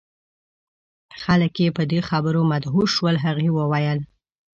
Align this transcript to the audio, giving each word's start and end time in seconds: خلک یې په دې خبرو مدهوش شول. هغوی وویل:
خلک 1.21 1.53
یې 1.63 1.69
په 1.77 1.83
دې 1.91 1.99
خبرو 2.09 2.39
مدهوش 2.51 2.89
شول. 2.97 3.15
هغوی 3.25 3.49
وویل: 3.53 3.99